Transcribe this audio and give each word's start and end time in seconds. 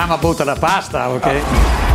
Mamma 0.00 0.16
butta 0.16 0.44
la 0.44 0.56
pasta, 0.58 1.10
ok? 1.10 1.20
Come 1.20 1.89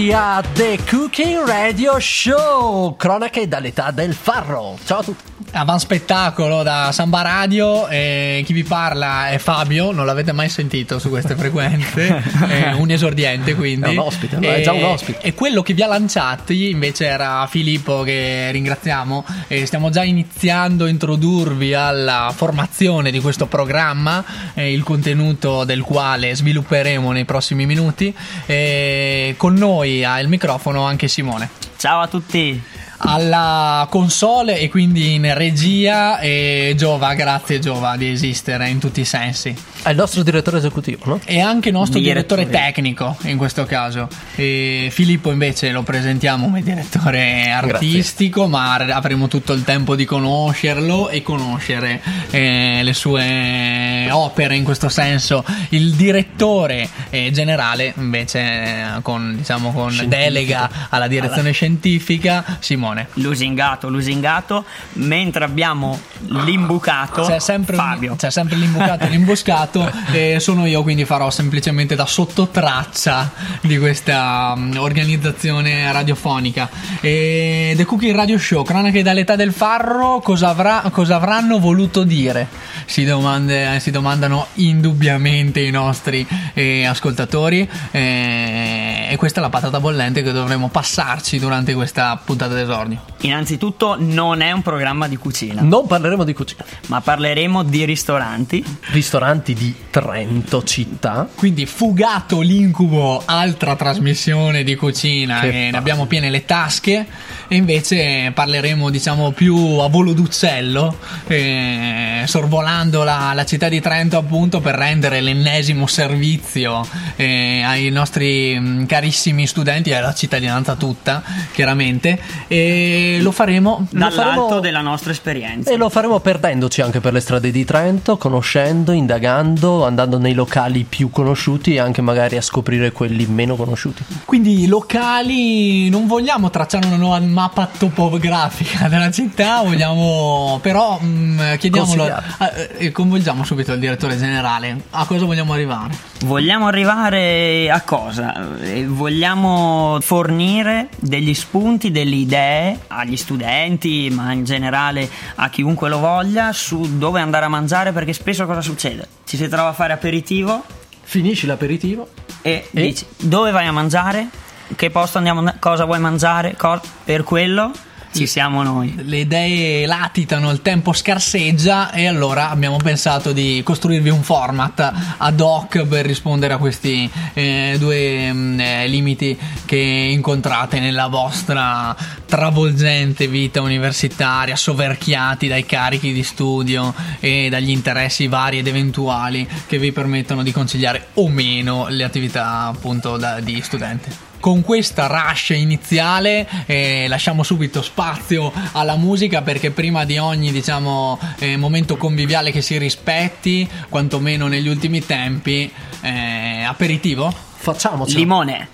Benvenuti 0.00 0.12
a 0.12 0.42
The 0.54 0.78
Cooking 0.88 1.46
Radio 1.46 2.00
Show, 2.00 2.96
cronache 2.96 3.46
dall'età 3.46 3.90
del 3.90 4.14
farro. 4.14 4.78
Ciao 4.82 5.00
a 5.00 5.02
tutti. 5.02 5.28
Avan 5.52 5.80
spettacolo 5.80 6.62
da 6.62 6.90
Samba 6.92 7.22
Radio 7.22 7.88
e 7.88 8.42
chi 8.46 8.52
vi 8.52 8.62
parla 8.62 9.30
è 9.30 9.38
Fabio, 9.38 9.90
non 9.90 10.06
l'avete 10.06 10.30
mai 10.30 10.48
sentito 10.48 11.00
su 11.00 11.08
queste 11.08 11.34
frequenze, 11.34 12.22
è 12.48 12.72
un 12.72 12.88
esordiente 12.90 13.54
quindi. 13.54 13.88
È 13.88 13.90
un 13.90 13.98
ospite, 13.98 14.38
no, 14.38 14.48
è 14.48 14.60
già 14.60 14.72
un 14.72 14.84
ospite. 14.84 15.20
E 15.22 15.34
quello 15.34 15.62
che 15.62 15.74
vi 15.74 15.82
ha 15.82 15.88
lanciati 15.88 16.70
invece 16.70 17.06
era 17.06 17.46
Filippo 17.50 18.02
che 18.02 18.50
ringraziamo 18.52 19.24
e 19.48 19.66
stiamo 19.66 19.90
già 19.90 20.04
iniziando 20.04 20.84
a 20.84 20.88
introdurvi 20.88 21.74
alla 21.74 22.32
formazione 22.34 23.10
di 23.10 23.18
questo 23.18 23.46
programma, 23.46 24.24
eh, 24.54 24.72
il 24.72 24.84
contenuto 24.84 25.64
del 25.64 25.82
quale 25.82 26.34
svilupperemo 26.34 27.10
nei 27.10 27.24
prossimi 27.24 27.66
minuti. 27.66 28.14
E 28.46 29.34
con 29.36 29.54
noi 29.54 29.89
ha 30.04 30.20
il 30.20 30.28
microfono 30.28 30.82
anche 30.84 31.08
Simone 31.08 31.60
Ciao 31.80 32.00
a 32.00 32.08
tutti. 32.08 32.62
Alla 33.02 33.86
console 33.90 34.58
e 34.58 34.68
quindi 34.68 35.14
in 35.14 35.32
regia 35.34 36.18
e 36.18 36.74
Giova, 36.76 37.14
grazie 37.14 37.58
Giova 37.58 37.96
di 37.96 38.10
esistere 38.10 38.68
in 38.68 38.78
tutti 38.78 39.00
i 39.00 39.04
sensi. 39.04 39.54
È 39.82 39.88
il 39.88 39.96
nostro 39.96 40.22
direttore 40.22 40.58
esecutivo, 40.58 41.04
no? 41.06 41.20
E 41.24 41.40
anche 41.40 41.68
il 41.68 41.74
nostro 41.74 41.98
Direttore. 41.98 42.44
direttore 42.44 42.64
tecnico 42.66 43.16
in 43.22 43.38
questo 43.38 43.64
caso. 43.64 44.08
E 44.34 44.88
Filippo 44.90 45.30
invece 45.30 45.70
lo 45.70 45.82
presentiamo 45.82 46.44
come 46.44 46.62
direttore 46.62 47.50
artistico, 47.50 48.46
ma 48.46 48.74
ar- 48.74 48.90
avremo 48.90 49.28
tutto 49.28 49.54
il 49.54 49.64
tempo 49.64 49.96
di 49.96 50.04
conoscerlo 50.04 51.08
e 51.08 51.22
conoscere 51.22 52.02
eh, 52.30 52.80
le 52.82 52.92
sue 52.92 54.08
opere 54.10 54.54
in 54.56 54.64
questo 54.64 54.90
senso. 54.90 55.42
Il 55.70 55.94
direttore 55.94 56.86
eh, 57.08 57.30
generale 57.32 57.94
invece 57.96 58.40
eh, 58.40 58.84
con, 59.00 59.36
diciamo, 59.36 59.72
con 59.72 60.04
delega 60.06 60.88
alla 60.90 61.06
direzione 61.06 61.52
scientifica, 61.52 62.58
Simone. 62.60 62.89
Lusingato, 63.14 63.88
lusingato. 63.88 64.64
Mentre 64.94 65.44
abbiamo 65.44 65.98
l'imbucato 66.26 67.22
C'è 67.24 67.38
sempre, 67.38 67.76
un- 67.76 67.82
Fabio. 67.82 68.16
c'è 68.16 68.30
sempre 68.30 68.56
l'imbucato 68.56 69.04
e 69.04 69.08
l'imboscato 69.08 69.90
e 70.12 70.36
sono 70.40 70.66
io 70.66 70.82
quindi 70.82 71.04
farò 71.04 71.30
semplicemente 71.30 71.94
da 71.94 72.06
sottotraccia 72.06 73.30
di 73.62 73.78
questa 73.78 74.54
mm, 74.56 74.76
organizzazione 74.76 75.90
radiofonica 75.92 76.68
e 77.00 77.74
The 77.76 77.84
Cooking 77.84 78.14
Radio 78.14 78.38
Show 78.38 78.62
cronache 78.64 79.02
dall'età 79.02 79.36
del 79.36 79.52
farro 79.52 80.20
cosa, 80.20 80.48
avrà- 80.48 80.82
cosa 80.92 81.16
avranno 81.16 81.58
voluto 81.58 82.02
dire 82.04 82.48
si, 82.84 83.04
domande- 83.04 83.78
si 83.80 83.90
domandano 83.90 84.46
indubbiamente 84.54 85.60
i 85.60 85.70
nostri 85.70 86.26
eh, 86.54 86.84
ascoltatori 86.84 87.68
eh, 87.90 88.79
e 89.10 89.16
questa 89.16 89.40
è 89.40 89.42
la 89.42 89.48
patata 89.48 89.80
bollente 89.80 90.22
che 90.22 90.30
dovremo 90.30 90.68
passarci 90.68 91.40
durante 91.40 91.74
questa 91.74 92.16
puntata 92.24 92.54
d'esordio 92.54 93.02
Innanzitutto 93.22 93.96
non 93.98 94.40
è 94.40 94.52
un 94.52 94.62
programma 94.62 95.08
di 95.08 95.16
cucina, 95.16 95.62
Non 95.62 95.88
parleremo 95.88 96.22
di 96.22 96.32
cucina. 96.32 96.64
ma 96.86 97.00
parleremo 97.00 97.64
di 97.64 97.84
ristoranti. 97.84 98.64
Ristoranti 98.92 99.52
di 99.52 99.74
Trento 99.90 100.62
città. 100.62 101.28
Quindi 101.34 101.66
fugato 101.66 102.40
l'incubo, 102.40 103.20
altra 103.24 103.74
trasmissione 103.74 104.62
di 104.62 104.76
cucina 104.76 105.40
Che 105.40 105.50
che, 105.50 105.68
ne 105.72 105.76
abbiamo 105.76 106.06
piene 106.06 106.30
le 106.30 106.44
tasche 106.44 107.06
e 107.52 107.56
invece 107.56 108.30
parleremo 108.32 108.90
diciamo 108.90 109.32
più 109.32 109.56
a 109.80 109.88
volo 109.88 110.12
d'uccello, 110.12 110.96
eh, 111.26 112.22
sorvolando 112.24 113.02
la, 113.02 113.32
la 113.34 113.44
città 113.44 113.68
di 113.68 113.80
Trento 113.80 114.16
appunto 114.16 114.60
per 114.60 114.76
rendere 114.76 115.20
l'ennesimo 115.20 115.88
servizio 115.88 116.86
eh, 117.16 117.60
ai 117.64 117.90
nostri 117.90 118.56
mh, 118.56 118.86
carissimi 118.86 119.48
studenti 119.48 119.90
e 119.90 119.96
alla 119.96 120.14
cittadinanza 120.14 120.76
tutta, 120.76 121.24
chiaramente, 121.52 122.20
e 122.46 123.18
lo 123.20 123.32
faremo... 123.32 123.88
lo 123.90 123.98
Dall'alto 123.98 124.42
faremo- 124.42 124.60
della 124.60 124.80
nostra 124.80 125.10
esperienza. 125.10 125.72
E 125.72 125.76
lo 125.76 125.88
faremo 125.88 126.20
perdendoci 126.20 126.82
anche 126.82 127.00
per 127.00 127.12
le 127.12 127.20
strade 127.20 127.50
di 127.50 127.64
Trento, 127.64 128.16
conoscendo, 128.16 128.92
indagando, 128.92 129.84
andando 129.84 130.18
nei 130.18 130.34
locali 130.34 130.86
più 130.88 131.10
conosciuti 131.10 131.74
e 131.74 131.80
anche 131.80 132.00
magari 132.00 132.36
a 132.36 132.42
scoprire 132.42 132.92
quelli 132.92 133.26
meno 133.26 133.56
conosciuti. 133.56 134.04
Quindi 134.24 134.68
locali 134.68 135.88
non 135.90 136.06
vogliamo 136.06 136.48
tracciare 136.48 136.86
una 136.86 136.94
nuova 136.96 137.18
mappa 137.40 137.66
topografica 137.78 138.86
della 138.92 139.10
città, 139.10 139.62
vogliamo 139.62 140.58
però 140.62 140.98
mh, 140.98 141.56
chiediamolo, 141.58 142.04
Consigliare. 142.08 142.68
eh, 142.78 142.86
eh, 142.86 142.92
coinvolgiamo 142.92 143.44
subito 143.44 143.72
il 143.72 143.78
direttore 143.78 144.16
generale, 144.18 144.80
a 144.90 145.06
cosa 145.06 145.24
vogliamo 145.24 145.52
arrivare? 145.54 145.94
Vogliamo 146.24 146.66
arrivare 146.66 147.70
a 147.70 147.80
cosa? 147.80 148.58
Eh, 148.60 148.86
Vogliamo 148.86 149.98
fornire 150.02 150.88
degli 150.98 151.32
spunti, 151.32 151.90
delle 151.90 152.14
idee 152.16 152.78
agli 152.88 153.16
studenti, 153.16 154.10
ma 154.10 154.32
in 154.32 154.44
generale 154.44 155.08
a 155.36 155.48
chiunque 155.48 155.88
lo 155.88 155.98
voglia, 155.98 156.52
su 156.52 156.98
dove 156.98 157.20
andare 157.20 157.46
a 157.46 157.48
mangiare, 157.48 157.92
perché 157.92 158.12
spesso 158.12 158.44
cosa 158.46 158.60
succede? 158.60 159.06
Ci 159.24 159.36
si 159.38 159.48
trova 159.48 159.68
a 159.68 159.72
fare 159.72 159.92
aperitivo 159.94 160.62
Finisci 161.02 161.46
l'aperitivo? 161.46 162.08
e, 162.42 162.68
E? 162.70 162.80
dici 162.82 163.04
dove 163.16 163.50
vai 163.50 163.66
a 163.66 163.72
mangiare? 163.72 164.28
Che 164.74 164.90
posto 164.90 165.18
andiamo? 165.18 165.52
Cosa 165.58 165.84
vuoi 165.84 165.98
mangiare? 165.98 166.54
Co- 166.56 166.80
per 167.04 167.24
quello 167.24 167.72
ci 168.12 168.26
siamo 168.26 168.62
noi. 168.62 168.94
Le 169.04 169.18
idee 169.18 169.86
latitano, 169.86 170.50
il 170.50 170.62
tempo 170.62 170.92
scarseggia 170.92 171.92
e 171.92 172.06
allora 172.06 172.50
abbiamo 172.50 172.76
pensato 172.76 173.32
di 173.32 173.62
costruirvi 173.64 174.08
un 174.08 174.22
format 174.22 174.92
ad 175.16 175.40
hoc 175.40 175.84
per 175.86 176.06
rispondere 176.06 176.54
a 176.54 176.56
questi 176.56 177.08
eh, 177.34 177.76
due 177.78 178.32
mh, 178.32 178.60
eh, 178.60 178.88
limiti 178.88 179.38
che 179.64 179.76
incontrate 179.76 180.80
nella 180.80 181.06
vostra 181.06 181.94
travolgente 182.26 183.28
vita 183.28 183.60
universitaria, 183.60 184.56
soverchiati 184.56 185.46
dai 185.46 185.64
carichi 185.64 186.12
di 186.12 186.24
studio 186.24 186.92
e 187.20 187.48
dagli 187.48 187.70
interessi 187.70 188.26
vari 188.26 188.58
ed 188.58 188.66
eventuali 188.66 189.48
che 189.66 189.78
vi 189.78 189.92
permettono 189.92 190.42
di 190.42 190.50
conciliare 190.52 191.08
o 191.14 191.28
meno 191.28 191.86
le 191.88 192.02
attività 192.02 192.66
appunto 192.66 193.16
da- 193.16 193.38
di 193.40 193.60
studente. 193.62 194.29
Con 194.40 194.62
questa 194.62 195.06
rush 195.06 195.50
iniziale 195.50 196.48
eh, 196.64 197.06
lasciamo 197.08 197.42
subito 197.42 197.82
spazio 197.82 198.50
alla 198.72 198.96
musica 198.96 199.42
perché 199.42 199.70
prima 199.70 200.06
di 200.06 200.16
ogni 200.16 200.50
diciamo, 200.50 201.18
eh, 201.38 201.58
momento 201.58 201.98
conviviale 201.98 202.50
che 202.50 202.62
si 202.62 202.78
rispetti, 202.78 203.68
quantomeno 203.90 204.48
negli 204.48 204.68
ultimi 204.68 205.04
tempi, 205.04 205.70
eh, 206.00 206.62
aperitivo? 206.64 207.30
Facciamoci. 207.56 208.16
Limone. 208.16 208.68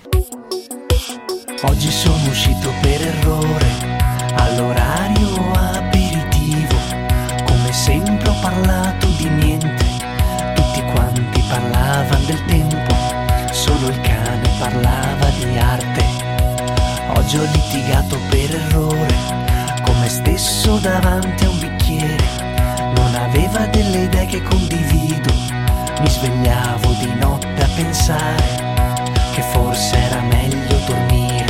Oggi 1.62 1.90
sono 1.90 2.28
uscito 2.28 2.72
per 2.80 3.00
errore 3.00 3.66
all'orario 4.36 4.95
Ho 17.34 17.42
litigato 17.42 18.16
per 18.30 18.54
errore, 18.54 19.14
con 19.82 19.98
me 20.00 20.08
stesso 20.08 20.78
davanti 20.78 21.44
a 21.44 21.50
un 21.50 21.58
bicchiere. 21.58 22.24
Non 22.94 23.14
aveva 23.14 23.66
delle 23.66 24.04
idee 24.04 24.26
che 24.26 24.42
condivido, 24.42 25.34
mi 26.00 26.08
svegliavo 26.08 26.92
di 26.92 27.12
notte 27.18 27.62
a 27.62 27.68
pensare 27.74 28.74
che 29.34 29.42
forse 29.52 29.98
era 29.98 30.20
meglio 30.22 30.78
dormire. 30.86 31.44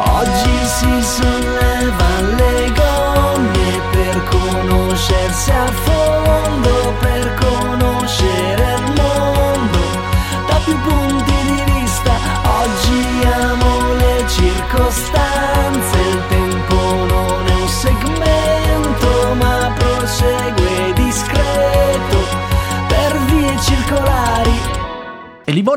Oggi 0.00 0.64
si 0.64 1.02
solleva 1.02 2.20
le 2.36 2.72
gomme 2.72 3.80
per 3.90 4.22
conoscersi 4.28 5.50
a 5.50 5.66
fondo, 5.66 6.77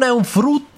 Il 0.01 0.07
limone 0.07 0.07
è 0.07 0.09
un 0.09 0.23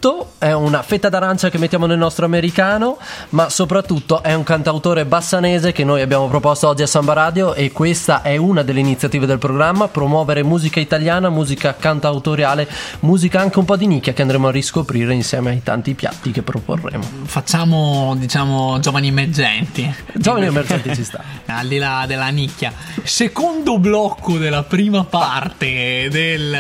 frutto, 0.04 0.34
è 0.38 0.52
una 0.52 0.82
fetta 0.84 1.08
d'arancia 1.08 1.50
che 1.50 1.58
mettiamo 1.58 1.86
nel 1.86 1.98
nostro 1.98 2.26
americano, 2.26 2.98
ma 3.30 3.50
soprattutto 3.50 4.22
è 4.22 4.34
un 4.34 4.44
cantautore 4.44 5.06
bassanese 5.06 5.72
che 5.72 5.86
noi 5.86 6.02
abbiamo 6.02 6.28
proposto 6.28 6.68
oggi 6.68 6.82
a 6.82 6.88
Samba 6.88 7.14
Radio 7.14 7.54
e 7.54 7.72
questa 7.72 8.22
è 8.22 8.36
una 8.36 8.64
delle 8.64 8.82
iniziative 8.82 9.26
del 9.26 9.38
programma, 9.38 9.88
promuovere 9.88 10.44
musica 10.44 10.82
italiana, 10.82 11.30
musica 11.30 11.76
cantautoriale, 11.76 12.68
musica 13.02 13.40
anche 13.40 13.60
un 13.60 13.66
po' 13.66 13.78
di 13.78 13.88
nicchia 13.88 14.12
che 14.12 14.22
andremo 14.22 14.48
a 14.48 14.52
riscoprire 14.52 15.14
insieme 15.14 15.52
ai 15.52 15.64
tanti 15.64 15.94
piatti 15.94 16.32
che 16.32 16.42
proporremo. 16.42 17.04
Facciamo, 17.24 18.16
diciamo, 18.18 18.80
giovani 18.80 19.08
emergenti. 19.08 19.94
Giovani 20.14 20.48
emergenti 20.48 20.94
ci 20.94 21.04
sta. 21.04 21.24
Al 21.46 21.68
di 21.68 21.78
là 21.78 22.04
della 22.08 22.30
nicchia. 22.30 22.74
Secondo 23.04 23.78
blocco 23.80 24.38
della 24.38 24.64
prima 24.64 25.04
parte 25.06 26.08
del. 26.10 26.58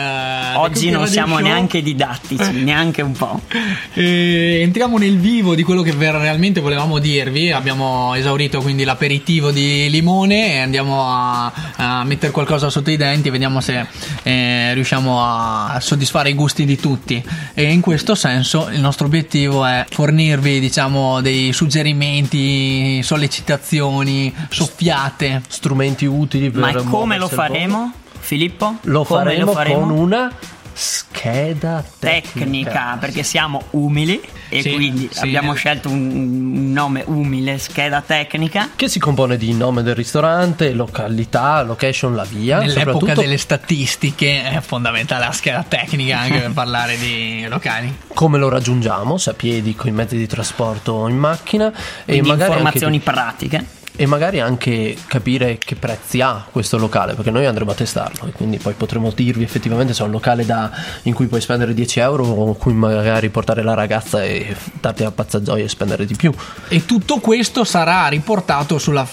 Oggi 0.56 0.89
non 0.92 1.07
siamo 1.07 1.36
Show. 1.36 1.46
neanche 1.46 1.81
didattici, 1.81 2.63
neanche 2.63 3.01
un 3.01 3.12
po'. 3.12 3.32
Eh, 3.94 4.62
entriamo 4.62 4.97
nel 4.97 5.18
vivo 5.18 5.56
di 5.56 5.63
quello 5.63 5.81
che 5.81 5.91
ver- 5.91 6.15
realmente 6.15 6.62
volevamo 6.62 7.00
dirvi. 7.00 7.51
Abbiamo 7.51 8.13
esaurito 8.15 8.62
quindi 8.62 8.83
l'aperitivo 8.83 9.51
di 9.51 9.89
limone 9.89 10.53
e 10.53 10.59
andiamo 10.59 11.03
a, 11.07 11.51
a 11.75 12.03
mettere 12.03 12.31
qualcosa 12.31 12.69
sotto 12.69 12.89
i 12.89 12.97
denti 12.97 13.27
e 13.27 13.31
vediamo 13.31 13.62
se 13.62 13.85
eh, 14.24 14.74
riusciamo 14.74 15.24
a 15.24 15.80
soddisfare 15.80 16.30
i 16.30 16.33
gusti 16.33 16.65
di 16.65 16.77
tutti. 16.77 17.24
E 17.53 17.63
in 17.63 17.81
questo 17.81 18.15
senso 18.15 18.69
il 18.71 18.80
nostro 18.80 19.06
obiettivo 19.06 19.65
è 19.65 19.86
fornirvi, 19.89 20.59
diciamo, 20.59 21.21
dei 21.21 21.53
suggerimenti, 21.53 23.01
sollecitazioni, 23.03 24.33
soffiate. 24.50 25.41
Strumenti 25.47 26.06
utili 26.06 26.50
per 26.50 26.62
Ma 26.62 26.74
come 26.83 27.18
lo 27.18 27.27
faremo, 27.27 27.94
Filippo? 28.19 28.77
Lo 28.83 29.03
faremo, 29.03 29.45
lo 29.45 29.51
faremo? 29.51 29.79
con 29.79 29.89
una 29.89 30.31
scheda 30.74 31.84
tecnica. 32.00 32.40
tecnica 32.40 32.98
perché 33.00 33.24
siamo 33.24 33.64
umili 33.72 34.22
e 34.50 34.62
Sì, 34.62 34.74
quindi 34.74 35.10
sì. 35.12 35.20
abbiamo 35.20 35.54
scelto 35.54 35.90
un, 35.90 36.10
un 36.10 36.72
nome 36.72 37.04
umile, 37.06 37.58
scheda 37.58 38.02
tecnica. 38.02 38.70
Che 38.75 38.88
si 38.90 39.00
compone 39.00 39.38
di 39.38 39.54
nome 39.54 39.84
del 39.84 39.96
ristorante, 39.96 40.72
località, 40.74 41.62
location, 41.64 42.16
la 42.16 42.24
via. 42.24 42.60
Nell'epoca 42.60 42.92
soprattutto 42.92 43.22
delle 43.22 43.38
statistiche 43.38 44.44
è 44.44 44.60
fondamentale 44.62 45.25
la 45.25 45.31
scheda 45.31 45.64
tecnica 45.68 46.20
anche 46.20 46.40
per 46.40 46.52
parlare 46.52 46.98
di 46.98 47.46
locali. 47.48 47.96
come 48.14 48.38
lo 48.38 48.50
raggiungiamo, 48.50 49.18
se 49.18 49.31
a 49.31 49.34
piedi, 49.34 49.75
con 49.75 49.88
i 49.90 49.92
mezzi 49.94 50.18
di 50.18 50.28
trasporto 50.28 50.94
o 50.94 51.10
in 51.10 51.18
macchina. 51.18 51.72
E 51.72 51.74
Quindi 52.06 52.30
magari, 52.30 52.52
informazioni 52.52 52.96
anche, 52.98 53.12
pratiche. 53.12 53.66
E 54.03 54.05
magari 54.05 54.41
anche 54.41 54.97
capire 55.07 55.57
che 55.57 55.75
prezzi 55.75 56.19
ha 56.19 56.45
questo 56.51 56.77
locale, 56.77 57.13
perché 57.13 57.31
noi 57.31 57.45
andremo 57.45 57.71
a 57.71 57.73
testarlo 57.73 58.27
e 58.27 58.31
quindi 58.31 58.57
poi 58.57 58.73
potremo 58.73 59.11
dirvi 59.11 59.44
effettivamente 59.44 59.94
se 59.94 60.01
è 60.01 60.05
un 60.05 60.11
locale 60.11 60.45
da- 60.45 60.69
in 61.03 61.13
cui 61.13 61.27
puoi 61.27 61.39
spendere 61.39 61.73
10 61.73 62.01
euro 62.01 62.25
o 62.25 62.47
in 62.50 62.57
cui 62.57 62.73
magari 62.73 63.29
portare 63.29 63.63
la 63.63 63.73
ragazza 63.73 64.21
e 64.21 64.57
darti 64.81 65.03
la 65.03 65.11
pazza 65.11 65.41
gioia 65.41 65.63
e 65.63 65.69
spendere 65.69 66.05
di 66.05 66.15
più. 66.15 66.33
E 66.67 66.83
tutto 66.85 67.19
questo 67.19 67.63
sarà 67.63 68.05
riportato 68.09 68.77
sulla 68.77 69.05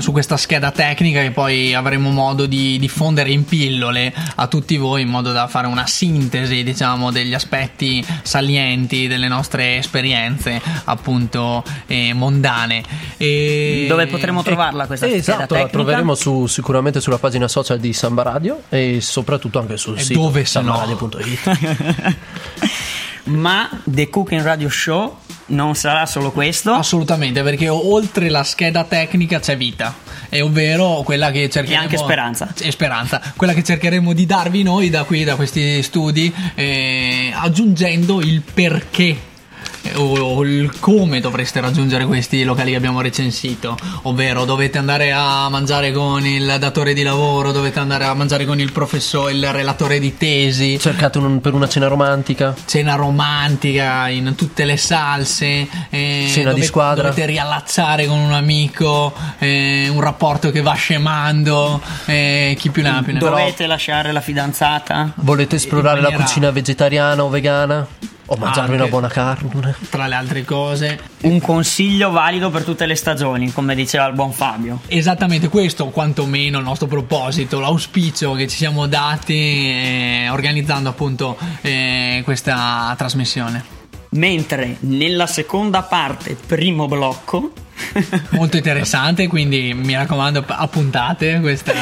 su 0.00 0.12
questa 0.12 0.36
scheda 0.36 0.70
tecnica 0.70 1.22
che 1.22 1.30
poi 1.30 1.72
avremo 1.72 2.10
modo 2.10 2.44
di 2.44 2.78
diffondere 2.78 3.30
in 3.30 3.46
pillole 3.46 4.12
a 4.34 4.46
tutti 4.48 4.76
voi 4.76 5.02
in 5.02 5.08
modo 5.08 5.32
da 5.32 5.46
fare 5.46 5.66
una 5.66 5.86
sintesi, 5.86 6.62
diciamo, 6.62 7.10
degli 7.10 7.32
aspetti 7.32 8.04
salienti 8.22 9.06
delle 9.06 9.28
nostre 9.28 9.78
esperienze 9.78 10.60
appunto 10.84 11.64
eh, 11.86 12.12
mondane. 12.12 12.82
E... 13.16 13.86
Dove 13.88 14.06
potremo 14.32 14.42
trovarla 14.42 14.86
questa 14.86 15.06
scheda 15.06 15.20
Esatto, 15.20 15.40
la 15.40 15.46
tecnica? 15.46 15.68
troveremo 15.68 16.14
su- 16.14 16.46
sicuramente 16.46 17.00
sulla 17.00 17.18
pagina 17.18 17.48
social 17.48 17.78
di 17.78 17.92
Samba 17.92 18.22
Radio 18.22 18.62
e 18.68 19.00
soprattutto 19.00 19.58
anche 19.58 19.76
sul 19.76 19.96
E 19.98 20.02
sito 20.02 20.20
dove 20.20 20.44
sambaradio.it. 20.44 22.16
Ma 23.24 23.68
The 23.82 24.08
Cooking 24.08 24.42
Radio 24.42 24.68
Show 24.68 25.18
non 25.46 25.74
sarà 25.74 26.06
solo 26.06 26.30
questo. 26.30 26.72
Assolutamente, 26.72 27.42
perché 27.42 27.68
oltre 27.68 28.28
la 28.28 28.44
scheda 28.44 28.84
tecnica 28.84 29.40
c'è 29.40 29.56
vita, 29.56 29.94
e 30.28 30.40
ovvero 30.40 31.02
quella 31.04 31.30
che 31.32 31.50
cercheremo. 31.50 31.80
E 31.80 31.84
anche 31.84 31.96
speranza. 31.96 32.52
E 32.60 32.70
speranza, 32.70 33.20
quella 33.36 33.52
che 33.52 33.64
cercheremo 33.64 34.12
di 34.12 34.26
darvi 34.26 34.62
noi 34.62 34.90
da 34.90 35.02
qui, 35.04 35.24
da 35.24 35.34
questi 35.34 35.82
studi, 35.82 36.32
eh, 36.54 37.32
aggiungendo 37.34 38.20
il 38.20 38.42
perché. 38.42 39.34
O, 39.94 40.18
o 40.18 40.42
il 40.44 40.78
come 40.80 41.20
dovreste 41.20 41.60
raggiungere 41.60 42.04
questi 42.06 42.42
locali 42.44 42.70
che 42.72 42.76
abbiamo 42.76 43.00
recensito, 43.00 43.76
ovvero 44.02 44.44
dovete 44.44 44.78
andare 44.78 45.12
a 45.12 45.48
mangiare 45.48 45.92
con 45.92 46.24
il 46.26 46.56
datore 46.58 46.92
di 46.94 47.02
lavoro, 47.02 47.52
dovete 47.52 47.78
andare 47.78 48.04
a 48.04 48.14
mangiare 48.14 48.44
con 48.44 48.60
il 48.60 48.72
professore, 48.72 49.32
il 49.32 49.52
relatore 49.52 49.98
di 49.98 50.16
tesi, 50.16 50.78
Cercate 50.78 51.18
un- 51.18 51.40
per 51.40 51.54
una 51.54 51.68
cena 51.68 51.86
romantica. 51.88 52.54
cena 52.66 52.94
romantica 52.94 54.08
in 54.08 54.34
tutte 54.34 54.64
le 54.64 54.76
salse, 54.76 55.66
eh, 55.90 56.28
Cena 56.32 56.52
di 56.52 56.62
squadra. 56.62 57.08
dovete 57.08 57.26
riallacciare 57.26 58.06
con 58.06 58.18
un 58.18 58.32
amico, 58.32 59.12
eh, 59.38 59.88
un 59.88 60.00
rapporto 60.00 60.50
che 60.50 60.62
va 60.62 60.72
scemando, 60.74 61.80
eh, 62.06 62.54
chi 62.58 62.70
più 62.70 62.82
ne 62.82 62.88
ha 62.90 63.02
più 63.02 63.12
ne 63.12 63.18
ha. 63.18 63.22
Dovete 63.22 63.66
lasciare 63.66 64.12
la 64.12 64.20
fidanzata? 64.20 65.12
Volete 65.16 65.56
esplorare 65.56 66.00
maniera- 66.00 66.18
la 66.18 66.24
cucina 66.24 66.50
vegetariana 66.50 67.22
o 67.24 67.28
vegana? 67.28 67.86
O 68.28 68.36
mangiarvi 68.36 68.72
Anche. 68.72 68.82
una 68.82 68.90
buona 68.90 69.08
carne? 69.08 69.74
Tra 69.88 70.06
le 70.08 70.14
altre 70.16 70.44
cose, 70.44 70.98
Un 71.22 71.40
consiglio 71.40 72.10
valido 72.10 72.50
per 72.50 72.64
tutte 72.64 72.84
le 72.86 72.96
stagioni, 72.96 73.52
come 73.52 73.74
diceva 73.74 74.06
il 74.06 74.14
buon 74.14 74.32
Fabio. 74.32 74.80
esattamente 74.88 75.48
questo, 75.48 75.86
quantomeno 75.86 76.58
il 76.58 76.64
nostro 76.64 76.88
proposito, 76.88 77.60
l'auspicio 77.60 78.32
che 78.32 78.48
ci 78.48 78.56
siamo 78.56 78.86
dati 78.86 79.34
eh, 79.34 80.28
organizzando 80.30 80.88
appunto 80.88 81.38
eh, 81.60 82.22
questa 82.24 82.92
trasmissione. 82.98 83.64
Mentre 84.10 84.76
nella 84.80 85.26
seconda 85.26 85.82
parte, 85.82 86.34
primo 86.34 86.86
blocco, 86.88 87.52
Molto 88.30 88.56
interessante, 88.56 89.26
quindi 89.26 89.72
mi 89.74 89.94
raccomando, 89.94 90.44
appuntate 90.46 91.40
questa, 91.40 91.72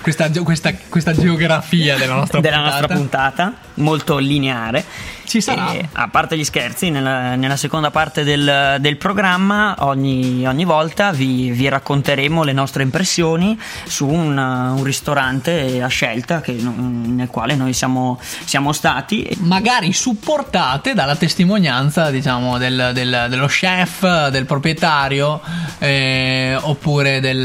questa, 0.00 0.30
questa, 0.30 0.72
questa 0.88 1.12
geografia 1.12 1.96
della 1.96 2.14
nostra 2.14 2.40
della 2.40 2.56
puntata. 2.56 2.78
nostra 2.78 2.96
puntata, 2.96 3.54
molto 3.74 4.18
lineare. 4.18 4.84
Ci 5.24 5.40
sarà. 5.40 5.72
E, 5.72 5.88
a 5.92 6.08
parte 6.08 6.36
gli 6.36 6.44
scherzi, 6.44 6.90
nella, 6.90 7.36
nella 7.36 7.56
seconda 7.56 7.90
parte 7.90 8.22
del, 8.22 8.76
del 8.80 8.96
programma, 8.96 9.74
ogni, 9.78 10.46
ogni 10.46 10.64
volta 10.64 11.10
vi, 11.12 11.50
vi 11.50 11.68
racconteremo 11.68 12.42
le 12.42 12.52
nostre 12.52 12.82
impressioni 12.82 13.58
su 13.84 14.06
un, 14.08 14.36
un 14.36 14.82
ristorante 14.82 15.80
a 15.82 15.86
scelta 15.86 16.40
che- 16.40 16.52
nel 16.52 17.28
quale 17.28 17.54
noi 17.54 17.72
siamo, 17.72 18.20
siamo 18.44 18.72
stati. 18.72 19.26
magari 19.40 19.92
supportate 19.92 20.92
dalla 20.92 21.16
testimonianza 21.16 22.10
diciamo 22.10 22.58
del, 22.58 22.90
del- 22.92 23.26
dello 23.30 23.46
chef 23.46 24.28
del 24.28 24.44
proprietario 24.44 25.31
eh, 25.78 26.56
oppure 26.60 27.20
del, 27.20 27.38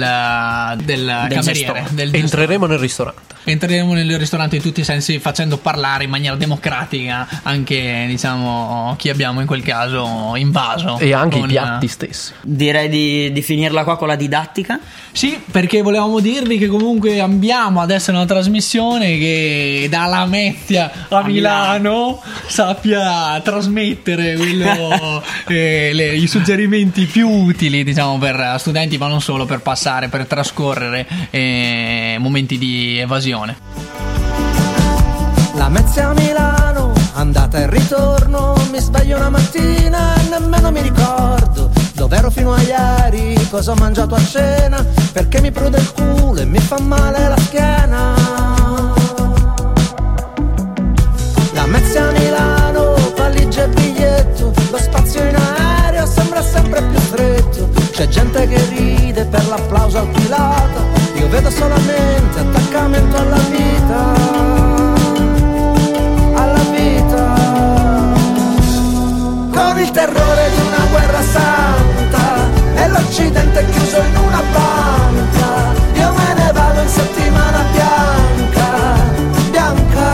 del, 0.83 1.05
cameriere 1.05 1.41
gestore. 1.41 1.85
del 1.91 2.15
Entreremo 2.15 2.65
nel 2.65 2.79
ristorante. 2.79 3.35
Entreremo 3.51 3.93
nel 3.93 4.17
ristorante 4.17 4.55
in 4.57 4.61
tutti 4.61 4.81
i 4.81 4.83
sensi 4.83 5.19
facendo 5.19 5.57
parlare 5.57 6.03
in 6.03 6.09
maniera 6.09 6.35
democratica 6.35 7.27
anche 7.43 8.05
diciamo 8.07 8.95
chi 8.97 9.09
abbiamo 9.09 9.39
in 9.41 9.47
quel 9.47 9.61
caso 9.63 10.33
invaso 10.35 10.97
E 10.99 11.13
anche 11.13 11.39
con- 11.39 11.47
i 11.49 11.51
piatti 11.51 11.87
stessi. 11.87 12.33
Direi 12.41 12.89
di, 12.89 13.31
di 13.31 13.41
finirla 13.41 13.83
qua 13.83 13.97
con 13.97 14.07
la 14.07 14.15
didattica. 14.15 14.79
Sì, 15.11 15.39
perché 15.49 15.81
volevamo 15.81 16.19
dirvi 16.19 16.57
che 16.57 16.67
comunque 16.67 17.19
abbiamo 17.19 17.81
adesso 17.81 18.11
una 18.11 18.25
trasmissione 18.25 19.17
che 19.17 19.87
da 19.89 20.05
Lamezia 20.05 20.91
a, 21.09 21.17
A 21.17 21.23
Milano, 21.23 22.21
sappia 22.47 23.39
trasmettere 23.41 24.35
quello, 24.35 25.23
eh, 25.47 25.91
le- 25.93 26.15
i 26.15 26.27
suggerimenti 26.27 27.05
più 27.05 27.27
utili, 27.29 27.83
diciamo, 27.83 28.17
per 28.17 28.55
studenti, 28.59 28.97
ma 28.97 29.07
non 29.07 29.21
solo, 29.21 29.45
per 29.45 29.59
passare, 29.59 30.07
per 30.07 30.25
trascorrere 30.25 31.07
eh, 31.31 32.17
momenti 32.19 32.57
di 32.57 32.97
evasione. 32.99 33.36
La 35.53 35.69
Mezia 35.69 36.09
a 36.09 36.13
Milano, 36.13 36.91
andata 37.13 37.59
e 37.59 37.69
ritorno, 37.69 38.55
mi 38.71 38.79
sveglio 38.79 39.17
una 39.17 39.29
mattina 39.29 40.15
e 40.15 40.29
nemmeno 40.29 40.71
mi 40.71 40.81
ricordo 40.81 41.69
dove 41.93 42.15
ero 42.15 42.31
fino 42.31 42.53
a 42.53 42.61
ieri, 42.61 43.47
cosa 43.49 43.73
ho 43.73 43.75
mangiato 43.75 44.15
a 44.15 44.19
cena, 44.19 44.83
perché 45.11 45.39
mi 45.39 45.51
prude 45.51 45.77
il 45.77 45.93
culo 45.93 46.39
e 46.39 46.45
mi 46.45 46.59
fa 46.59 46.79
male 46.79 47.27
la 47.27 47.37
schiena. 47.37 48.15
La 51.53 51.65
Mezia 51.67 52.07
a 52.07 52.11
Milano, 52.11 52.95
valigia 53.15 53.65
e 53.65 53.67
biglietto, 53.67 54.51
lo 54.71 54.77
spazio 54.79 55.23
in 55.23 55.35
aereo 55.35 56.07
sembra 56.07 56.41
sempre 56.41 56.81
più 56.81 56.99
stretto, 56.99 57.69
c'è 57.91 58.07
gente 58.07 58.47
che 58.47 58.65
ride 58.69 59.25
per 59.25 59.45
l'applauso 59.47 59.99
al 59.99 60.07
pilota, 60.07 60.96
io 61.17 61.27
vedo 61.29 61.49
solamente 61.49 62.39
attaccamento 62.39 63.17
alla 63.17 63.39
vita, 63.49 64.13
alla 66.35 66.63
vita. 66.71 67.33
Con 69.51 69.79
il 69.79 69.91
terrore 69.91 70.49
di 70.51 70.61
una 70.67 70.85
guerra 70.91 71.21
santa 71.21 72.49
e 72.75 72.87
l'Occidente 72.89 73.65
chiuso 73.71 73.97
in 73.97 74.15
una 74.15 74.43
banca, 74.53 75.73
io 75.93 76.13
me 76.13 76.33
ne 76.35 76.51
vado 76.53 76.81
in 76.81 76.87
settimana 76.87 77.63
bianca, 77.71 78.69
bianca. 79.49 80.09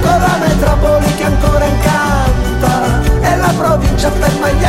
Con 0.00 0.20
la 0.20 0.36
metropoli 0.38 1.14
che 1.16 1.24
ancora 1.24 1.64
incanta 1.64 3.00
e 3.20 3.36
la 3.36 3.52
provincia 3.58 4.10
ferma 4.12 4.48
gli 4.50 4.64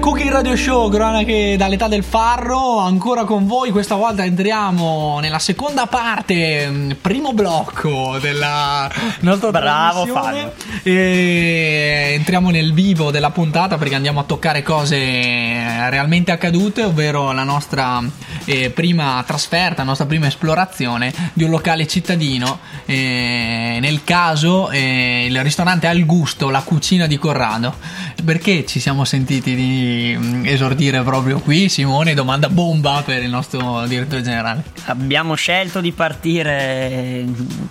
Cooking 0.00 0.30
Radio 0.30 0.56
Show, 0.56 0.90
cronache 0.90 1.56
dall'età 1.58 1.86
del 1.86 2.02
farro, 2.02 2.78
ancora 2.78 3.24
con 3.24 3.46
voi. 3.46 3.70
Questa 3.70 3.96
volta 3.96 4.24
entriamo 4.24 5.18
nella 5.20 5.38
seconda 5.38 5.86
parte, 5.86 6.66
mh, 6.66 6.96
primo 7.02 7.34
blocco 7.34 8.16
della 8.18 8.90
nostra 9.20 9.50
Bravo, 9.50 10.04
trasmissione. 10.04 10.52
E 10.82 12.14
entriamo 12.16 12.48
nel 12.48 12.72
vivo 12.72 13.10
della 13.10 13.30
puntata 13.30 13.76
perché 13.76 13.94
andiamo 13.94 14.20
a 14.20 14.24
toccare 14.24 14.62
cose 14.62 14.96
realmente 14.96 16.32
accadute, 16.32 16.84
ovvero 16.84 17.32
la 17.32 17.44
nostra 17.44 18.02
eh, 18.46 18.70
prima 18.70 19.22
trasferta, 19.26 19.82
la 19.82 19.88
nostra 19.88 20.06
prima 20.06 20.26
esplorazione 20.26 21.12
di 21.34 21.44
un 21.44 21.50
locale 21.50 21.86
cittadino. 21.86 22.58
eh, 22.86 23.76
nel 23.80 24.02
caso, 24.02 24.70
eh, 24.70 25.26
il 25.28 25.42
ristorante 25.42 25.86
Al 25.86 26.04
Gusto, 26.06 26.48
la 26.48 26.62
cucina 26.62 27.06
di 27.06 27.18
Corrado. 27.18 28.08
Perché 28.24 28.66
ci 28.66 28.80
siamo 28.80 29.04
sentiti 29.04 29.54
di 29.54 29.89
mm, 30.18 30.46
esordire 30.46 31.02
proprio 31.02 31.38
qui, 31.40 31.68
Simone? 31.68 32.14
Domanda 32.14 32.48
bomba 32.48 33.02
per 33.04 33.22
il 33.22 33.30
nostro 33.30 33.86
direttore 33.86 34.22
generale. 34.22 34.62
Abbiamo 34.84 35.34
scelto 35.34 35.80
di 35.80 35.92
partire 35.92 37.24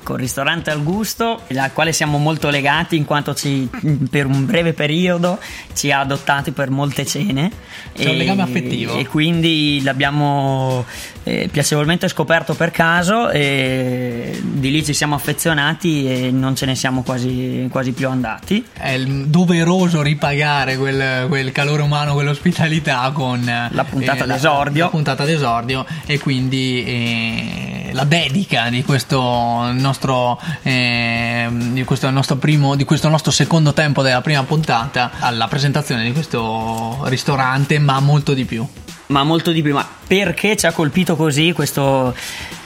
col 0.04 0.20
ristorante 0.20 0.72
al 0.72 0.84
gusto, 0.84 1.42
al 1.56 1.72
quale 1.74 1.92
siamo 1.92 2.18
molto 2.18 2.50
legati 2.50 2.96
in 2.96 3.06
quanto 3.06 3.34
ci, 3.34 3.70
per 4.10 4.26
un 4.26 4.46
breve 4.46 4.74
periodo 4.74 5.40
ci 5.74 5.92
ha 5.92 6.00
adottati 6.00 6.52
per 6.52 6.70
molte 6.70 7.06
cene. 7.06 7.52
C'è 7.94 8.10
un 8.10 8.18
legame 8.18 8.42
affettivo. 8.42 8.98
E 8.98 9.08
quindi 9.08 9.82
l'abbiamo 9.84 10.86
eh, 11.24 11.50
piacevolmente 11.52 12.08
scoperto 12.08 12.54
per 12.54 12.72
caso 12.72 13.30
e 13.30 14.40
di 14.42 14.72
lì 14.72 14.84
ci 14.84 14.94
siamo 14.94 15.16
affezionati 15.16 16.08
e 16.08 16.32
non 16.32 16.56
ce 16.56 16.66
ne 16.66 16.76
siamo 16.76 17.04
quasi, 17.04 17.68
quasi 17.70 17.92
più 17.92 18.08
andati. 18.08 18.66
È 18.74 18.98
doveroso 19.00 20.02
ripagare 20.02 20.78
quel, 20.78 21.28
quel 21.28 21.52
calore 21.52 21.82
umano, 21.82 22.09
quell'ospitalità 22.14 23.10
con 23.14 23.44
La 23.72 23.84
puntata 23.84 24.26
la- 24.26 24.34
d'esordio. 24.34 24.84
La, 24.86 24.90
puntata 24.90 25.26
d'esordio 25.26 25.86
e 26.06 26.20
quindi 26.20 26.84
eh, 26.86 27.90
la 27.94 28.04
dedica 28.04 28.70
di 28.70 28.84
questo 28.84 29.72
nostro, 29.74 30.40
eh, 30.64 31.48
di 31.50 31.84
questo 31.84 32.10
nostro 32.10 32.36
primo, 32.38 32.76
di 32.76 32.84
questo 32.86 33.10
nostro 33.10 33.32
secondo 33.32 33.74
tempo 33.74 34.02
della 34.02 34.22
prima 34.22 34.44
puntata 34.44 35.12
alla 35.20 35.48
presentazione 35.48 36.04
di 36.04 36.12
questo 36.12 37.00
ristorante, 37.06 37.80
ma 37.80 38.00
molto 38.00 38.34
di 38.34 38.46
più. 38.46 38.66
ma 39.08 39.24
molto 39.24 39.52
di 39.52 39.62
più. 39.62 39.74
Ma 39.74 39.88
perché 40.08 40.56
ci 40.56 40.66
ha 40.68 40.72
colpito 40.72 41.16
così 41.16 41.52
questo, 41.52 42.16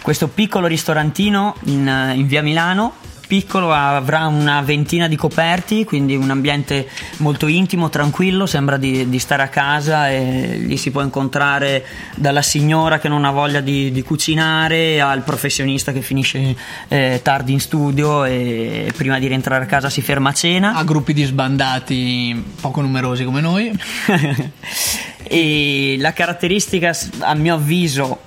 questo 0.02 0.28
piccolo 0.28 0.68
ristorantino 0.68 1.56
in, 1.66 2.12
in 2.16 2.28
via 2.28 2.42
Milano? 2.42 2.94
Piccolo 3.26 3.74
avrà 3.74 4.28
una 4.28 4.62
ventina 4.62 5.08
di 5.08 5.16
coperti, 5.16 5.86
quindi 5.86 6.16
un 6.16 6.30
ambiente 6.30 6.88
molto 7.18 7.48
intimo, 7.48 7.90
tranquillo, 7.90 8.46
sembra 8.46 8.78
di, 8.78 9.10
di 9.10 9.20
stare 9.20 9.44
a 9.44 9.48
casa 9.48 10.10
e 10.10 10.58
lì 10.58 10.78
si 10.78 10.92
può 10.92 11.02
incontrare 11.02 11.86
dalla 12.16 12.42
signora 12.42 13.00
che 13.00 13.08
non 13.08 13.26
ha 13.26 13.32
voglia 13.32 13.62
di, 13.62 13.92
di 13.92 14.04
cucinare 14.04 15.02
al 15.02 15.24
professionista 15.24 15.92
che 15.92 16.02
finisce 16.02 16.56
eh, 16.90 17.22
tardi 17.24 17.54
in 17.54 17.60
studio 17.60 18.24
e 18.26 18.92
prima 18.96 19.18
di 19.20 19.28
rientrare 19.28 19.64
a 19.64 19.68
casa 19.68 19.90
si 19.90 20.02
ferma 20.02 20.30
a 20.30 20.34
cena. 20.34 20.76
A 20.76 20.84
gruppi 20.84 21.14
di 21.14 21.24
sbandati 21.24 22.44
poco 22.62 22.82
numerosi 22.82 23.24
come 23.24 23.42
noi. 23.42 23.72
e 25.24 25.96
la 25.98 26.14
caratteristica, 26.14 26.96
a 27.20 27.34
mio 27.34 27.56
avviso, 27.56 28.20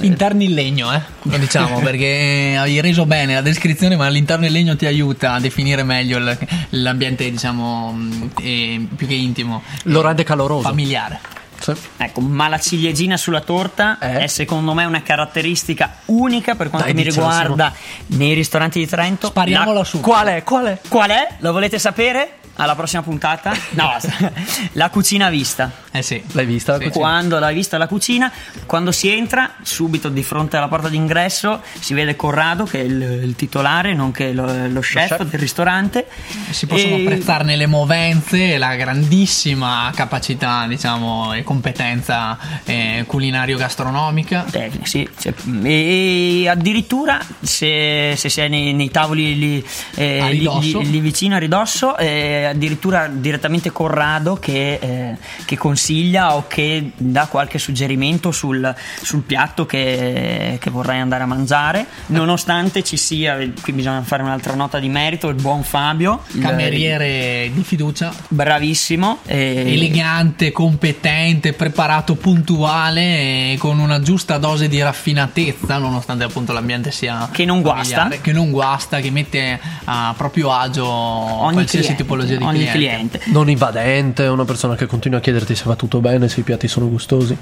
Interni 0.00 0.46
in 0.46 0.54
legno, 0.54 0.92
eh, 0.92 1.00
lo 1.22 1.36
diciamo, 1.38 1.78
perché 1.84 2.56
hai 2.58 2.80
reso 2.80 3.06
bene 3.06 3.34
la 3.34 3.40
descrizione, 3.42 3.94
ma 3.96 4.08
l'interno 4.08 4.46
in 4.46 4.52
legno 4.52 4.76
ti 4.76 4.86
aiuta 4.86 5.34
a 5.34 5.40
definire 5.40 5.82
meglio 5.84 6.18
il- 6.18 6.38
l'ambiente, 6.70 7.30
diciamo, 7.30 7.96
eh, 8.40 8.84
più 8.96 9.06
che 9.06 9.14
intimo, 9.14 9.62
Lo 9.84 10.00
rende 10.02 10.24
caloroso. 10.24 10.62
familiare. 10.68 11.20
Sì. 11.60 11.72
Ecco, 11.96 12.20
ma 12.20 12.48
la 12.48 12.58
ciliegina 12.58 13.16
sulla 13.16 13.40
torta 13.40 13.96
Eh? 14.00 14.24
è 14.24 14.26
secondo 14.26 14.74
me 14.74 14.84
una 14.84 15.00
caratteristica 15.02 15.98
unica 16.06 16.56
per 16.56 16.68
quanto 16.70 16.88
Dai, 16.88 16.96
mi 16.96 17.04
riguarda 17.08 17.72
nei 18.06 18.34
ristoranti 18.34 18.80
di 18.80 18.86
Trento. 18.88 19.28
Spariamola 19.28 19.78
La- 19.78 19.84
su. 19.84 20.00
Qual 20.00 20.26
è? 20.26 20.42
Qual 20.42 20.64
è? 20.66 20.78
Qual 20.88 21.08
è? 21.10 21.28
Lo 21.38 21.52
volete 21.52 21.78
sapere? 21.78 22.38
Alla 22.56 22.74
prossima 22.74 23.02
puntata? 23.02 23.52
No, 23.72 23.96
la 24.72 24.90
cucina 24.90 25.30
vista. 25.30 25.70
Eh 25.90 26.02
sì. 26.02 26.22
L'hai 26.32 26.44
vista? 26.44 26.78
Sì. 26.78 26.90
Quando 26.90 27.38
l'hai 27.38 27.54
vista 27.54 27.78
la 27.78 27.86
cucina, 27.86 28.30
quando 28.66 28.92
si 28.92 29.08
entra, 29.08 29.54
subito 29.62 30.08
di 30.10 30.22
fronte 30.22 30.56
alla 30.58 30.68
porta 30.68 30.88
d'ingresso 30.88 31.62
si 31.80 31.94
vede 31.94 32.14
Corrado, 32.16 32.64
che 32.64 32.80
è 32.80 32.84
il, 32.84 33.00
il 33.24 33.34
titolare, 33.36 33.94
nonché 33.94 34.32
lo, 34.32 34.44
lo 34.68 34.80
chef, 34.80 35.08
chef. 35.16 35.22
del 35.24 35.40
ristorante. 35.40 36.06
Si 36.50 36.66
possono 36.66 36.96
E- 36.96 37.00
apprezzarne 37.02 37.56
le 37.56 37.66
movenze 37.66 38.54
e 38.54 38.58
la 38.58 38.74
grandissima 38.74 39.90
capacità, 39.94 40.66
diciamo, 40.66 41.32
e 41.32 41.42
competenza 41.42 42.38
eh, 42.64 43.04
culinario-gastronomica. 43.06 44.46
Eh, 44.50 44.70
sì, 44.82 45.08
cioè, 45.18 45.32
e 45.62 46.46
addirittura 46.48 47.18
se, 47.40 48.14
se 48.16 48.28
sei 48.28 48.48
nei, 48.48 48.72
nei 48.74 48.90
tavoli 48.90 49.38
lì, 49.38 49.66
eh, 49.94 50.28
lì- 50.32 50.48
lì- 50.60 50.90
lì 50.90 51.00
vicino 51.00 51.36
a 51.36 51.38
ridosso, 51.38 51.96
eh, 51.96 52.41
addirittura 52.46 53.08
direttamente 53.08 53.70
Corrado 53.70 54.36
che, 54.36 54.78
eh, 54.80 55.16
che 55.44 55.56
consiglia 55.56 56.34
o 56.34 56.46
che 56.46 56.92
dà 56.96 57.26
qualche 57.26 57.58
suggerimento 57.58 58.30
sul, 58.32 58.74
sul 59.00 59.22
piatto 59.22 59.66
che, 59.66 60.58
che 60.60 60.70
vorrai 60.70 61.00
andare 61.00 61.22
a 61.22 61.26
mangiare, 61.26 61.86
nonostante 62.06 62.82
ci 62.82 62.96
sia, 62.96 63.36
qui 63.60 63.72
bisogna 63.72 64.02
fare 64.02 64.22
un'altra 64.22 64.54
nota 64.54 64.78
di 64.78 64.88
merito, 64.88 65.28
il 65.28 65.40
buon 65.40 65.62
Fabio, 65.62 66.22
il- 66.32 66.40
Cameriere 66.42 67.50
di 67.52 67.62
fiducia, 67.62 68.12
bravissimo, 68.28 69.18
eh, 69.26 69.64
elegante, 69.72 70.52
competente, 70.52 71.52
preparato, 71.52 72.14
puntuale 72.14 73.54
con 73.58 73.78
una 73.78 74.00
giusta 74.00 74.38
dose 74.38 74.68
di 74.68 74.80
raffinatezza, 74.82 75.78
nonostante 75.78 76.24
appunto 76.24 76.52
l'ambiente 76.52 76.90
sia 76.90 77.28
Che 77.30 77.44
non 77.44 77.62
guasta. 77.62 78.08
che 78.20 78.32
non 78.32 78.50
guasta, 78.50 79.00
che 79.00 79.10
mette 79.10 79.58
a 79.84 80.14
proprio 80.16 80.52
agio 80.52 80.86
ogni 80.86 81.52
qualsiasi 81.54 81.94
cliente, 81.94 82.02
tipologia 82.02 82.31
di 82.36 82.44
ogni 82.44 82.66
cliente. 82.66 83.18
cliente. 83.18 83.30
Non 83.30 83.50
invadente, 83.50 84.26
una 84.26 84.44
persona 84.44 84.74
che 84.74 84.86
continua 84.86 85.18
a 85.18 85.20
chiederti 85.20 85.54
se 85.54 85.64
va 85.66 85.76
tutto 85.76 86.00
bene, 86.00 86.28
se 86.28 86.40
i 86.40 86.42
piatti 86.42 86.68
sono 86.68 86.88
gustosi. 86.88 87.36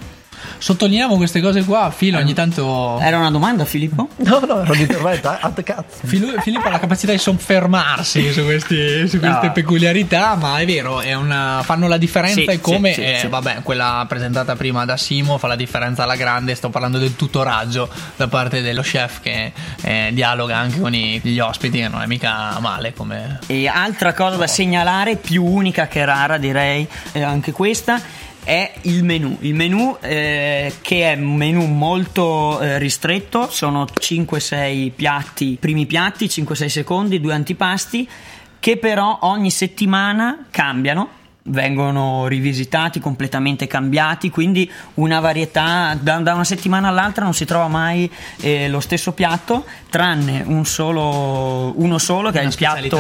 Sottolineiamo 0.59 1.17
queste 1.17 1.41
cose 1.41 1.65
qua, 1.65 1.91
Filo 1.91 2.19
ogni 2.19 2.35
tanto 2.35 2.99
Era 3.01 3.19
una 3.19 3.31
domanda 3.31 3.65
Filippo? 3.65 4.09
No, 4.17 4.41
no, 4.47 4.61
era 4.63 4.73
un 4.73 4.79
intervento, 4.79 5.33
eh, 5.33 5.37
at 5.41 5.63
cazzo. 5.63 6.07
Filo- 6.07 6.41
Filippo 6.41 6.69
ha 6.69 6.71
la 6.71 6.79
capacità 6.79 7.13
di 7.13 7.19
soffermarsi 7.19 8.33
su, 8.33 8.45
questi- 8.45 9.09
su 9.09 9.19
queste 9.19 9.47
No. 9.47 9.53
peculiarità, 9.53 10.35
ma 10.37 10.59
è 10.59 10.67
vero, 10.67 11.01
è 11.01 11.15
una- 11.15 11.63
fanno 11.65 11.89
la 11.89 11.97
differenza 11.97 12.41
Sì, 12.41 12.47
e 12.47 12.61
come, 12.61 12.93
sì, 12.93 13.01
sì, 13.03 13.07
eh, 13.07 13.19
sì. 13.21 13.27
vabbè, 13.29 13.63
quella 13.63 14.05
presentata 14.09 14.57
prima 14.57 14.85
da 14.85 14.97
Simo 14.97 15.39
fa 15.39 15.47
la 15.47 15.57
differenza 15.57 16.03
alla 16.05 16.17
grande, 16.17 16.55
sto 16.55 16.71
parlando 16.71 16.99
del 16.99 17.17
tutoraggio 17.17 17.89
da 18.17 18.29
parte 18.29 18.61
dello 18.63 18.83
chef 18.83 19.21
che 19.21 19.53
eh, 19.83 20.11
dialoga 20.13 20.57
anche 20.57 20.81
con 20.81 20.95
i- 20.95 21.21
gli 21.23 21.39
ospiti, 21.39 21.79
che 21.79 21.89
non 21.89 22.03
è 22.03 22.07
mica 22.07 22.59
male 22.61 22.93
come... 22.93 23.39
E 23.47 23.67
altra 23.67 24.13
cosa 24.15 24.37
da 24.37 24.47
segnalare, 24.47 25.17
più 25.17 25.45
unica 25.45 25.87
che 25.89 26.05
rara 26.05 26.37
direi, 26.39 26.87
eh, 27.13 27.23
anche 27.23 27.53
questa, 27.53 28.01
è 28.45 28.73
il 28.83 29.05
menù. 29.05 29.37
Il 29.41 29.55
menù 29.55 29.97
eh, 30.01 30.75
che 30.81 31.13
è 31.13 31.17
un 31.17 31.35
menù 31.35 31.67
molto 31.67 32.61
eh, 32.61 32.79
ristretto, 32.79 33.49
sono 33.51 33.85
5-6 33.85 34.93
piatti, 34.95 35.57
primi 35.61 35.87
piatti, 35.87 36.27
5-6 36.27 36.67
secondi, 36.67 37.21
due 37.21 37.35
antipasti, 37.35 38.09
che 38.59 38.77
però 38.77 39.19
ogni 39.23 39.51
settimana 39.51 40.47
cambiano. 40.51 41.19
Vengono 41.43 42.27
rivisitati, 42.27 43.01
completamente 43.01 43.67
cambiati, 43.67 44.29
quindi 44.29 44.71
una 44.95 45.21
varietà 45.21 45.97
da, 45.99 46.19
da 46.19 46.35
una 46.35 46.45
settimana 46.45 46.89
all'altra 46.89 47.25
non 47.25 47.33
si 47.33 47.47
trova 47.47 47.67
mai 47.67 48.11
eh, 48.41 48.69
lo 48.69 48.81
stesso 48.81 49.13
piatto, 49.13 49.65
tranne 49.89 50.43
un 50.47 50.67
solo, 50.67 51.73
uno 51.77 51.99
solo 51.99 52.31
che 52.31 52.39
è 52.39 52.43
Una 52.43 52.51
il 52.51 52.57
piatto 52.57 52.97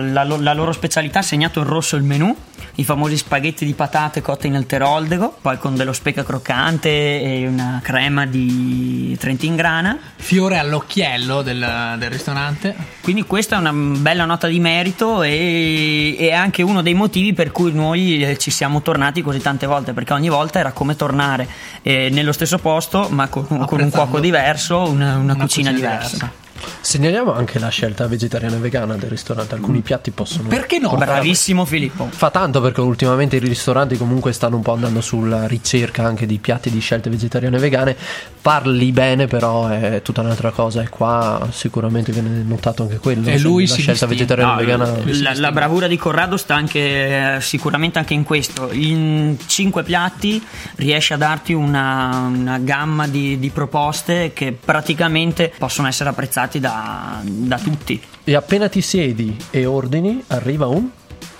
la, 0.00 0.24
la 0.24 0.52
loro 0.52 0.72
specialità, 0.72 1.22
segnato 1.22 1.60
in 1.60 1.66
rosso 1.66 1.94
il 1.94 2.02
menù, 2.02 2.34
i 2.78 2.84
famosi 2.84 3.16
spaghetti 3.16 3.64
di 3.64 3.72
patate 3.72 4.20
cotte 4.20 4.48
in 4.48 4.56
alteroldego, 4.56 5.38
poi 5.40 5.56
con 5.58 5.76
dello 5.76 5.92
speca 5.92 6.24
croccante 6.24 6.88
e 6.88 7.46
una 7.46 7.80
crema 7.82 8.26
di 8.26 9.16
Trentin 9.18 9.54
grana. 9.54 9.96
Fiore 10.16 10.58
all'occhiello 10.58 11.42
del, 11.42 11.94
del 11.98 12.10
ristorante. 12.10 12.74
Quindi 13.00 13.22
questa 13.22 13.56
è 13.56 13.58
una 13.60 13.72
bella 13.72 14.24
nota 14.24 14.48
di 14.48 14.58
merito 14.58 15.22
e 15.22 16.16
è 16.18 16.32
anche 16.32 16.62
uno 16.62 16.82
dei 16.82 16.94
motivi 16.94 17.32
per 17.32 17.52
cui 17.52 17.72
noi 17.76 18.24
eh, 18.24 18.36
ci 18.38 18.50
siamo 18.50 18.82
tornati 18.82 19.22
così 19.22 19.38
tante 19.40 19.66
volte, 19.66 19.92
perché 19.92 20.12
ogni 20.12 20.28
volta 20.28 20.58
era 20.58 20.72
come 20.72 20.96
tornare 20.96 21.46
eh, 21.82 22.08
nello 22.10 22.32
stesso 22.32 22.58
posto 22.58 23.06
ma 23.10 23.28
con, 23.28 23.46
con 23.46 23.80
un 23.80 23.90
cuoco 23.90 24.18
diverso, 24.18 24.78
una, 24.88 25.16
una 25.16 25.34
Una 25.34 25.36
cucina, 25.36 25.70
cucina 25.70 25.72
diversa. 25.72 26.14
diversa. 26.16 26.44
Segnaliamo 26.80 27.32
anche 27.32 27.58
la 27.58 27.68
scelta 27.68 28.06
vegetariana 28.06 28.56
e 28.56 28.58
vegana 28.58 28.94
del 28.96 29.10
ristorante. 29.10 29.54
Alcuni 29.54 29.80
piatti 29.80 30.10
possono. 30.10 30.48
Perché 30.48 30.78
no? 30.78 30.94
Bravissimo 30.96 31.64
Filippo. 31.64 32.08
Fa 32.10 32.30
tanto 32.30 32.60
perché 32.60 32.80
ultimamente 32.80 33.36
i 33.36 33.40
ristoranti 33.40 33.96
comunque 33.96 34.32
stanno 34.32 34.56
un 34.56 34.62
po' 34.62 34.72
andando 34.72 35.00
sulla 35.00 35.46
ricerca 35.46 36.04
anche 36.04 36.26
di 36.26 36.38
piatti 36.38 36.70
di 36.70 36.80
scelte 36.80 37.10
vegetariane 37.10 37.56
e 37.56 37.60
vegane. 37.60 37.96
Parli 38.40 38.92
bene, 38.92 39.26
però 39.26 39.68
è 39.68 40.02
tutta 40.02 40.20
un'altra 40.20 40.50
cosa. 40.50 40.82
E 40.82 40.88
qua 40.88 41.48
sicuramente 41.50 42.12
viene 42.12 42.42
notato 42.42 42.82
anche 42.82 42.98
quello. 42.98 43.28
E 43.28 43.38
lui 43.38 43.66
la 43.66 43.74
si 43.74 43.80
scelta 43.80 44.06
distingue. 44.06 44.36
vegetariana 44.36 44.54
No, 44.54 44.60
e 44.60 44.64
vegana. 44.64 45.32
la, 45.34 45.40
la 45.40 45.52
bravura 45.52 45.86
di 45.86 45.96
Corrado 45.96 46.36
sta 46.36 46.54
anche 46.54 47.36
eh, 47.36 47.40
sicuramente 47.40 47.98
anche 47.98 48.14
in 48.14 48.22
questo. 48.24 48.70
In 48.72 49.36
cinque 49.46 49.82
piatti 49.82 50.44
riesce 50.76 51.14
a 51.14 51.16
darti 51.16 51.52
una, 51.52 52.30
una 52.32 52.58
gamma 52.58 53.06
di, 53.06 53.38
di 53.38 53.50
proposte 53.50 54.32
che 54.32 54.52
praticamente 54.52 55.52
possono 55.58 55.88
essere 55.88 56.08
apprezzati 56.46 56.60
da, 56.60 57.20
da 57.24 57.58
tutti. 57.58 58.00
E 58.24 58.34
appena 58.34 58.68
ti 58.68 58.80
siedi 58.80 59.36
e 59.50 59.66
ordini, 59.66 60.22
arriva 60.28 60.66
un. 60.66 60.88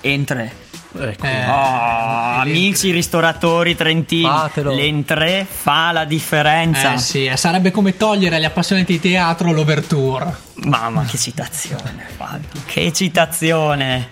Entrée. 0.01 0.51
Ecco. 0.99 1.25
Eh, 1.25 1.45
Oh, 1.47 2.39
amici 2.41 2.91
ristoratori 2.91 3.75
trentini, 3.75 4.23
Fatelo. 4.23 4.73
l'entrée 4.73 5.45
fa 5.49 5.91
la 5.91 6.05
differenza. 6.05 6.93
Eh 6.93 6.97
sì, 6.97 7.25
eh, 7.25 7.37
sarebbe 7.37 7.71
come 7.71 7.95
togliere 7.97 8.35
agli 8.37 8.45
appassionati 8.45 8.93
di 8.93 8.99
teatro 8.99 9.51
l'overture. 9.51 10.45
Mamma, 10.59 11.03
che 11.05 11.17
citazione, 11.17 12.05
Fabio. 12.15 12.47
Che 12.65 12.91
citazione. 12.91 14.09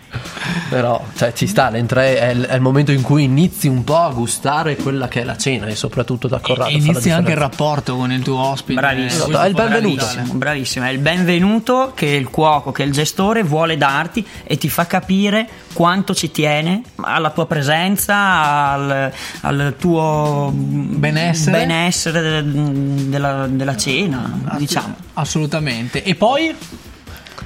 Però, 0.69 1.03
cioè, 1.15 1.33
ci 1.33 1.47
sta, 1.47 1.69
l'entrée 1.69 2.19
è 2.19 2.29
il, 2.29 2.43
è 2.45 2.55
il 2.55 2.61
momento 2.61 2.91
in 2.91 3.01
cui 3.01 3.23
inizi 3.23 3.67
un 3.67 3.83
po' 3.83 3.97
a 3.97 4.11
gustare 4.11 4.75
quella 4.75 5.07
che 5.07 5.21
è 5.21 5.23
la 5.23 5.37
cena 5.37 5.65
e 5.65 5.75
soprattutto 5.75 6.27
da 6.27 6.39
Corrado. 6.39 6.69
E 6.69 6.73
inizia 6.73 7.15
anche 7.17 7.31
il 7.31 7.37
rapporto 7.37 7.95
con 7.95 8.11
il 8.11 8.21
tuo 8.21 8.37
ospite. 8.39 8.79
Bravissimo. 8.79 9.23
Questo 9.25 9.41
È 9.41 9.47
il 9.47 9.53
benvenuto. 9.55 9.95
bravissimo. 10.05 10.33
Bravissimo, 10.37 10.85
è 10.85 10.89
il 10.89 10.99
benvenuto 10.99 11.91
che 11.95 12.05
il 12.07 12.29
cuoco, 12.29 12.71
che 12.71 12.83
il 12.83 12.91
gestore 12.91 13.41
vuole 13.43 13.75
darti 13.77 14.25
e 14.43 14.57
ti 14.57 14.69
fa 14.69 14.85
capire 14.85 15.47
quanto 15.73 16.13
ci 16.13 16.29
tiene 16.31 16.74
alla 17.01 17.29
tua 17.31 17.45
presenza, 17.45 18.15
al, 18.71 19.11
al 19.41 19.75
tuo 19.77 20.51
Benessere. 20.53 21.57
benessere 21.57 22.21
de- 22.21 23.09
della, 23.09 23.47
della 23.47 23.75
cena, 23.77 24.39
diciamo. 24.57 24.95
Assolutamente. 25.13 26.03
E 26.03 26.15
poi 26.15 26.55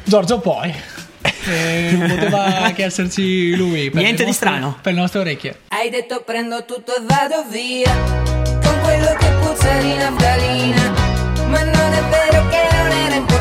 Giorgio 0.03 0.39
poi. 0.39 0.73
Eh, 1.41 1.95
poteva 2.07 2.71
che 2.75 2.83
esserci 2.85 3.55
lui. 3.55 3.89
per 3.89 4.01
Niente 4.01 4.19
le 4.23 4.25
di 4.25 4.25
nostre- 4.31 4.47
strano. 4.49 4.77
Per 4.81 4.93
le 4.93 4.99
nostre 4.99 5.19
orecchie. 5.21 5.59
Hai 5.69 5.89
detto 5.89 6.21
prendo 6.25 6.63
tutto 6.65 6.95
e 6.95 7.01
vado 7.01 7.45
via 7.49 7.91
Con 8.61 8.79
quello 8.83 9.15
che 9.17 9.27
puzza 9.41 9.73
di 9.79 9.93
naftalina 9.95 10.93
Ma 11.47 11.63
non 11.63 11.93
è 11.93 12.03
vero 12.09 12.47
che 12.49 12.67
non 12.71 12.91
era 12.91 13.15
importante 13.15 13.38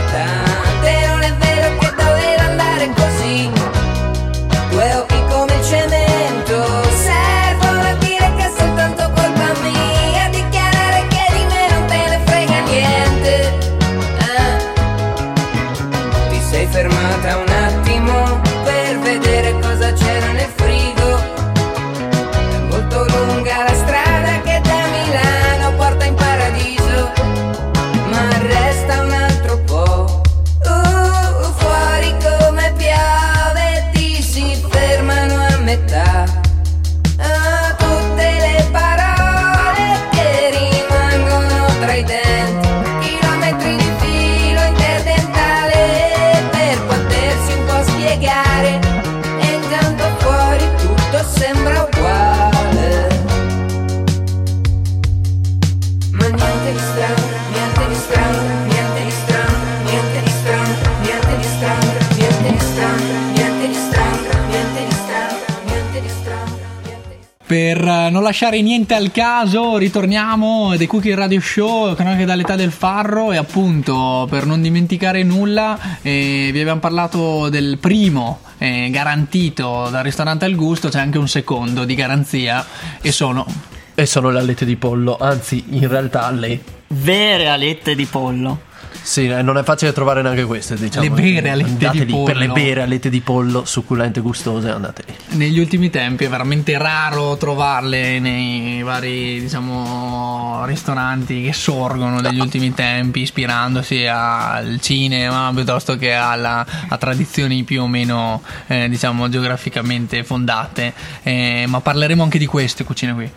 Per 67.49 67.79
eh, 67.83 68.11
non 68.11 68.23
lasciare 68.23 68.61
niente 68.61 68.93
al 68.93 69.11
caso, 69.11 69.79
ritorniamo 69.79 70.77
dei 70.77 70.87
Cookie 70.87 71.15
Radio 71.15 71.41
Show, 71.41 71.95
canale 71.95 72.27
dall'età 72.27 72.57
del 72.57 72.71
farro 72.71 73.33
e 73.33 73.39
appunto 73.39 74.27
per 74.29 74.45
non 74.45 74.61
dimenticare 74.61 75.23
nulla 75.23 75.79
eh, 76.03 76.51
vi 76.53 76.61
abbiamo 76.61 76.81
parlato 76.81 77.49
del 77.49 77.79
primo 77.79 78.41
eh, 78.59 78.91
garantito 78.91 79.89
dal 79.91 80.05
ristorante 80.05 80.45
al 80.45 80.57
gusto, 80.57 80.91
c'è 80.91 81.01
anche 81.01 81.17
un 81.17 81.27
secondo 81.27 81.87
di 81.87 81.95
garanzia 81.95 82.67
e 83.01 83.13
sono 83.13 83.47
E 83.95 84.05
sono 84.05 84.29
le 84.29 84.41
alette 84.41 84.67
di 84.67 84.77
pollo, 84.77 85.17
anzi, 85.19 85.65
in 85.71 85.89
realtà 85.89 86.31
le. 86.31 86.61
Vere 86.89 87.49
alette 87.49 87.95
di 87.95 88.05
pollo. 88.05 88.67
Sì, 89.03 89.27
eh, 89.27 89.43
non 89.43 89.57
è 89.57 89.63
facile 89.65 89.93
trovare 89.93 90.21
neanche 90.23 90.45
queste, 90.45 90.75
diciamo. 90.77 91.05
Le 91.15 91.23
vere 91.23 91.51
alette 91.51 91.71
Andate 91.87 92.05
di 92.05 92.13
lì, 92.13 92.23
Per 92.25 92.37
le 92.37 92.47
pollo. 92.49 92.63
vere 92.63 92.83
alette 92.83 93.09
di 93.11 93.21
pollo 93.21 93.65
succulente 93.65 94.21
gustose, 94.21 94.69
andate 94.71 95.05
lì. 95.07 95.15
negli 95.39 95.59
ultimi 95.59 95.89
tempi 95.91 96.25
è 96.25 96.29
veramente 96.29 96.77
raro 96.77 97.37
trovarle 97.37 98.19
nei 98.19 98.83
vari 98.83 99.41
diciamo 99.41 100.65
ristoranti 100.67 101.43
che 101.45 101.53
sorgono 101.53 102.21
negli 102.21 102.41
ultimi 102.41 102.75
tempi 102.75 103.21
ispirandosi 103.21 104.07
al 104.07 104.79
cinema 104.81 105.51
piuttosto 105.55 105.97
che 105.97 106.13
alla, 106.13 106.67
a 106.89 106.97
tradizioni 106.99 107.63
più 107.65 107.83
o 107.83 107.87
meno 107.87 108.43
eh, 108.67 108.89
diciamo 108.89 109.29
geograficamente 109.29 110.25
fondate 110.25 110.93
Eh, 111.23 111.65
ma 111.69 111.81
parleremo 111.81 112.23
anche 112.23 112.39
di 112.39 112.47
queste 112.47 112.85
cucine 112.85 113.15
qui 113.15 113.31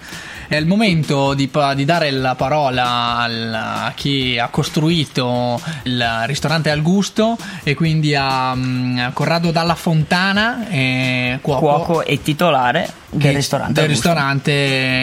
è 0.51 0.57
il 0.57 0.65
momento 0.67 1.33
di, 1.33 1.49
di 1.75 1.85
dare 1.85 2.11
la 2.11 2.35
parola 2.35 3.15
al- 3.19 3.53
a 3.53 3.93
chi 3.95 4.37
ha 4.37 4.49
costruito 4.49 5.61
il 5.83 6.05
ristorante 6.25 6.69
al 6.69 6.81
gusto 6.81 7.37
e 7.63 7.73
quindi 7.73 8.13
a, 8.15 8.53
mm, 8.53 8.97
a 8.97 9.11
Corrado 9.13 9.51
Dalla 9.51 9.75
Fontana, 9.75 10.67
eh, 10.67 11.39
cuoco, 11.41 11.59
Cuoco 11.61 12.03
e 12.03 12.21
titolare 12.21 12.91
del 13.11 13.33
ristorante. 13.33 13.79
del 13.79 13.89
ristorante 13.89 14.51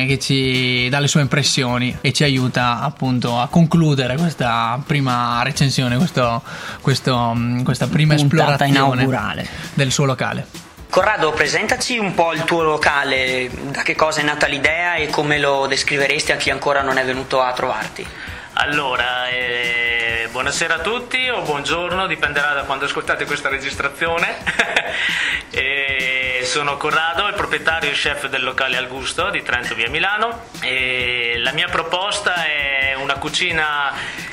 che 0.06 0.18
ci 0.20 0.86
dà 0.90 0.98
le 1.00 1.08
sue 1.08 1.22
impressioni 1.22 1.96
e 2.02 2.12
ci 2.12 2.24
aiuta 2.24 2.80
appunto 2.82 3.40
a 3.40 3.48
concludere 3.48 4.16
questa 4.18 4.78
prima 4.86 5.40
recensione, 5.42 5.96
questo- 5.96 6.42
questo, 6.82 7.32
mm, 7.34 7.62
questa 7.62 7.86
prima 7.86 8.14
Puntata 8.16 8.64
esplorazione 8.66 8.92
inaugurale. 9.00 9.48
del 9.72 9.90
suo 9.90 10.04
locale. 10.04 10.46
Corrado, 10.90 11.32
presentaci 11.32 11.98
un 11.98 12.14
po' 12.14 12.32
il 12.32 12.44
tuo 12.44 12.62
locale, 12.62 13.50
da 13.52 13.82
che 13.82 13.94
cosa 13.94 14.20
è 14.20 14.24
nata 14.24 14.46
l'idea 14.46 14.94
e 14.94 15.08
come 15.08 15.38
lo 15.38 15.66
descriveresti 15.66 16.32
a 16.32 16.36
chi 16.36 16.48
ancora 16.48 16.80
non 16.80 16.96
è 16.96 17.04
venuto 17.04 17.42
a 17.42 17.52
trovarti. 17.52 18.06
Allora, 18.54 19.28
eh, 19.28 20.28
buonasera 20.30 20.76
a 20.76 20.78
tutti 20.78 21.28
o 21.28 21.42
buongiorno, 21.42 22.06
dipenderà 22.06 22.54
da 22.54 22.62
quando 22.62 22.86
ascoltate 22.86 23.26
questa 23.26 23.48
registrazione. 23.48 24.36
Eh, 25.50 26.42
sono 26.44 26.76
Corrado, 26.76 27.26
il 27.26 27.34
proprietario 27.34 27.90
e 27.90 27.94
chef 27.94 28.28
del 28.28 28.44
locale 28.44 28.76
Al 28.76 28.86
Gusto 28.86 29.30
di 29.30 29.42
Trento 29.42 29.74
via 29.74 29.88
Milano. 29.88 30.44
E 30.60 31.34
la 31.38 31.52
mia 31.52 31.68
proposta 31.68 32.44
è 32.44 32.94
una 32.94 33.14
cucina 33.14 33.92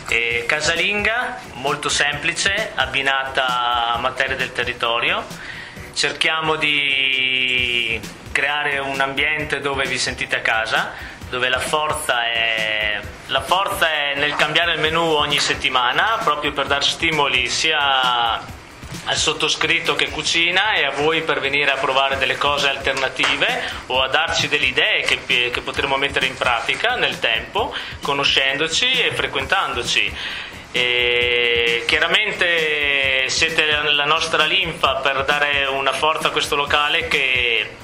eh, 0.09 0.43
casalinga, 0.45 1.39
molto 1.53 1.87
semplice, 1.87 2.73
abbinata 2.75 3.93
a 3.93 3.97
materie 3.97 4.35
del 4.35 4.51
territorio. 4.51 5.23
Cerchiamo 5.95 6.57
di 6.57 7.97
creare 8.33 8.79
un 8.79 8.99
ambiente 8.99 9.61
dove 9.61 9.85
vi 9.85 9.97
sentite 9.97 10.35
a 10.35 10.41
casa, 10.41 10.91
dove 11.29 11.47
la 11.47 11.59
forza 11.59 12.25
è, 12.25 12.99
la 13.27 13.41
forza 13.41 13.89
è 13.89 14.13
nel 14.17 14.35
cambiare 14.35 14.73
il 14.73 14.81
menù 14.81 15.01
ogni 15.01 15.39
settimana, 15.39 16.19
proprio 16.21 16.51
per 16.51 16.65
dar 16.65 16.83
stimoli 16.83 17.47
sia 17.47 18.33
al 19.05 19.15
sottoscritto 19.15 19.95
che 19.95 20.09
cucina 20.09 20.73
e 20.73 20.83
a 20.83 20.91
voi 20.91 21.21
per 21.21 21.39
venire 21.39 21.71
a 21.71 21.77
provare 21.77 22.17
delle 22.17 22.35
cose 22.35 22.67
alternative 22.67 23.63
o 23.85 24.01
a 24.01 24.09
darci 24.09 24.49
delle 24.49 24.65
idee 24.65 25.03
che, 25.03 25.49
che 25.49 25.61
potremo 25.61 25.95
mettere 25.95 26.25
in 26.25 26.35
pratica 26.35 26.95
nel 26.95 27.19
tempo, 27.19 27.73
conoscendoci 28.01 28.91
e 28.91 29.13
frequentandoci. 29.13 30.13
E 30.77 31.85
chiaramente 31.87 33.29
siete 33.29 33.65
la 33.93 34.03
nostra 34.03 34.43
linfa 34.43 34.95
per 34.95 35.23
dare 35.23 35.67
una 35.67 35.93
forza 35.93 36.27
a 36.27 36.31
questo 36.31 36.57
locale 36.57 37.07
che 37.07 37.77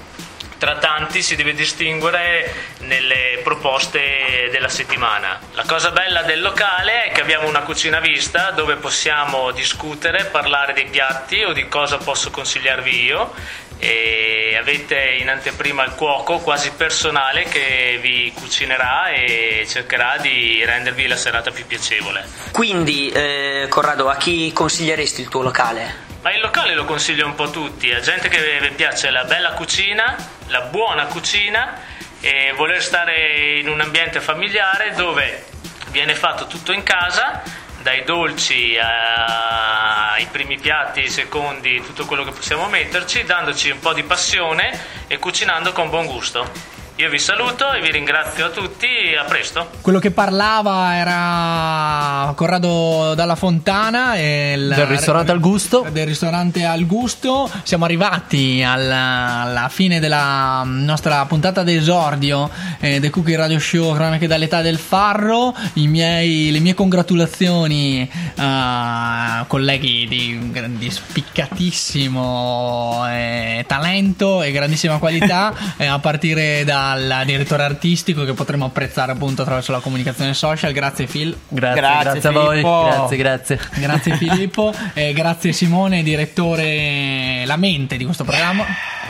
tra 0.57 0.75
tanti 0.75 1.21
si 1.21 1.37
deve 1.37 1.53
distinguere 1.53 2.53
nelle 2.79 3.39
proposte 3.45 4.49
della 4.51 4.67
settimana. 4.67 5.39
La 5.53 5.63
cosa 5.65 5.91
bella 5.91 6.23
del 6.23 6.41
locale 6.41 7.05
è 7.05 7.11
che 7.13 7.21
abbiamo 7.21 7.47
una 7.47 7.61
cucina 7.61 8.01
vista 8.01 8.51
dove 8.51 8.75
possiamo 8.75 9.51
discutere, 9.51 10.25
parlare 10.25 10.73
dei 10.73 10.87
piatti 10.87 11.43
o 11.43 11.53
di 11.53 11.69
cosa 11.69 11.95
posso 11.97 12.29
consigliarvi 12.29 13.03
io 13.03 13.33
e 13.83 14.55
avete 14.59 15.17
in 15.19 15.27
anteprima 15.27 15.83
il 15.83 15.95
cuoco 15.95 16.37
quasi 16.37 16.71
personale 16.77 17.45
che 17.45 17.97
vi 17.99 18.31
cucinerà 18.35 19.09
e 19.09 19.65
cercherà 19.67 20.17
di 20.21 20.63
rendervi 20.63 21.07
la 21.07 21.15
serata 21.15 21.49
più 21.49 21.65
piacevole. 21.65 22.23
Quindi, 22.51 23.09
eh, 23.09 23.65
Corrado, 23.69 24.07
a 24.07 24.17
chi 24.17 24.53
consiglieresti 24.53 25.21
il 25.21 25.29
tuo 25.29 25.41
locale? 25.41 26.09
Ma 26.21 26.31
il 26.31 26.41
locale 26.41 26.75
lo 26.75 26.85
consiglio 26.85 27.25
un 27.25 27.33
po' 27.33 27.45
a 27.45 27.49
tutti, 27.49 27.91
a 27.91 27.99
gente 28.01 28.29
che 28.29 28.59
vi 28.61 28.69
piace 28.69 29.09
la 29.09 29.23
bella 29.23 29.53
cucina, 29.53 30.15
la 30.49 30.61
buona 30.61 31.05
cucina 31.05 31.81
e 32.19 32.53
voler 32.55 32.83
stare 32.83 33.57
in 33.57 33.67
un 33.67 33.81
ambiente 33.81 34.21
familiare 34.21 34.93
dove 34.93 35.43
viene 35.89 36.13
fatto 36.13 36.45
tutto 36.45 36.71
in 36.71 36.83
casa, 36.83 37.41
dai 37.81 38.03
dolci 38.03 38.77
ai 38.77 40.25
primi 40.27 40.59
piatti, 40.59 41.01
ai 41.01 41.09
secondi, 41.09 41.81
tutto 41.83 42.05
quello 42.05 42.23
che 42.23 42.31
possiamo 42.31 42.67
metterci, 42.67 43.23
dandoci 43.23 43.69
un 43.69 43.79
po' 43.79 43.93
di 43.93 44.03
passione 44.03 44.77
e 45.07 45.17
cucinando 45.17 45.71
con 45.71 45.89
buon 45.89 46.05
gusto. 46.05 46.79
Io 47.01 47.09
vi 47.09 47.17
saluto 47.17 47.73
e 47.73 47.81
vi 47.81 47.89
ringrazio 47.91 48.45
a 48.45 48.49
tutti 48.49 48.85
e 48.85 49.17
a 49.17 49.23
presto. 49.23 49.71
Quello 49.81 49.97
che 49.97 50.11
parlava 50.11 50.95
era 50.95 52.31
Corrado 52.35 53.15
Dalla 53.15 53.35
Fontana 53.35 54.13
e 54.13 54.53
il- 54.55 54.71
Del 54.75 54.85
ristorante 54.85 55.31
Al 55.31 55.39
Gusto. 55.39 55.83
Del 55.91 56.05
ristorante 56.05 56.63
Al 56.63 56.85
Gusto. 56.85 57.49
Siamo 57.63 57.85
arrivati 57.85 58.61
alla, 58.63 59.41
alla 59.41 59.67
fine 59.69 59.99
della 59.99 60.61
nostra 60.63 61.25
puntata 61.25 61.63
d'esordio 61.63 62.47
eh, 62.79 62.99
del 62.99 63.09
Cookie 63.09 63.35
Radio 63.35 63.57
Show 63.57 63.95
Cronache 63.95 64.27
dall'età 64.27 64.61
del 64.61 64.77
farro. 64.77 65.55
I 65.73 65.87
miei- 65.87 66.51
le 66.51 66.59
mie 66.59 66.75
congratulazioni 66.75 68.07
a 68.35 69.43
colleghi 69.47 70.05
di, 70.07 70.51
di 70.77 70.91
spiccatissimo 70.91 73.05
eh, 73.09 73.65
talento 73.67 74.43
e 74.43 74.51
grandissima 74.51 74.99
qualità 74.99 75.51
eh, 75.77 75.87
a 75.87 75.97
partire 75.97 76.63
dal 76.95 77.23
direttore 77.25 77.63
artistico 77.63 78.23
che 78.25 78.33
potremo 78.33 78.65
apprezzare 78.65 79.11
appunto 79.13 79.41
attraverso 79.43 79.71
la 79.71 79.79
comunicazione 79.79 80.33
social. 80.33 80.71
Grazie 80.73 81.05
Phil. 81.05 81.35
Grazie, 81.47 81.81
Grazie, 81.81 82.11
grazie, 82.11 82.29
a 82.29 82.31
voi. 82.31 82.61
Grazie, 82.61 83.17
grazie. 83.17 83.59
Grazie 83.75 84.15
Filippo, 84.17 84.73
e 84.93 85.13
grazie 85.13 85.53
Simone, 85.53 86.03
direttore 86.03 87.43
la 87.45 87.55
mente 87.57 87.97
di 87.97 88.03
questo 88.05 88.23
programma. 88.23 88.65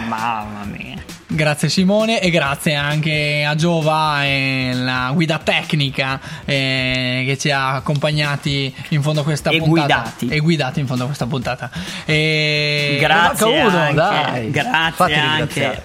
Mamma 0.07 0.63
mia. 0.65 0.95
Grazie 1.33 1.69
Simone 1.69 2.19
e 2.19 2.29
grazie 2.29 2.75
anche 2.75 3.45
a 3.47 3.55
Giova 3.55 4.25
e 4.25 4.71
la 4.73 5.11
guida 5.13 5.37
tecnica 5.37 6.19
eh, 6.43 7.23
che 7.25 7.37
ci 7.37 7.49
ha 7.51 7.75
accompagnati 7.75 8.73
in 8.89 9.01
fondo 9.01 9.21
a 9.21 9.23
questa 9.23 9.49
E 9.49 9.59
puntata. 9.59 10.01
guidati. 10.03 10.27
E 10.27 10.39
guidati 10.39 10.79
in 10.81 10.87
fondo 10.87 11.03
a 11.03 11.05
questa 11.05 11.27
puntata. 11.27 11.69
E 12.05 12.97
Grazie 12.99 13.45
manca 13.45 13.67
uno, 13.67 13.77
anche, 13.81 13.93
dai. 13.95 14.51
grazie 14.51 14.91
Fatti 14.93 15.13
anche. 15.13 15.81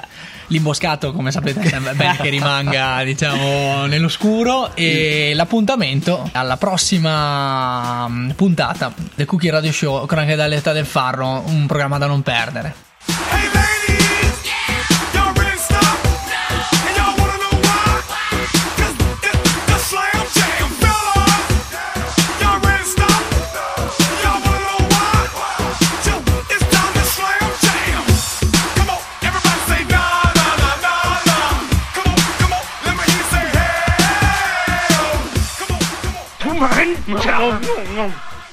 L'imboscato, 0.48 1.12
come 1.12 1.30
sapete, 1.30 1.60
è 1.60 1.78
bene 1.94 2.16
che 2.22 2.28
rimanga, 2.28 3.02
diciamo, 3.04 3.86
nell'oscuro. 3.86 4.74
E 4.74 5.32
l'appuntamento 5.34 6.28
alla 6.32 6.56
prossima 6.56 8.06
mm, 8.08 8.30
puntata 8.30 8.92
del 9.14 9.26
Cookie 9.26 9.50
Radio 9.50 9.72
Show, 9.72 10.06
Cronache 10.06 10.34
dall'età 10.34 10.72
del 10.72 10.86
farro, 10.86 11.42
un 11.46 11.66
programma 11.66 11.98
da 11.98 12.06
non 12.06 12.22
perdere. 12.22 12.74
Hey 13.06 13.95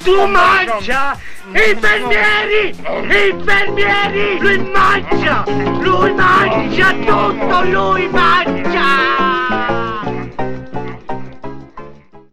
Tu 0.04 0.28
mangia! 0.28 1.18
Infermieri! 1.54 2.76
Infermieri! 3.08 4.38
Lui 4.40 4.58
mangia! 4.58 5.46
Lui 5.80 6.14
mangia 6.14 6.92
tutto! 7.06 7.64
Lui 7.64 8.08
mangia! 8.10 8.73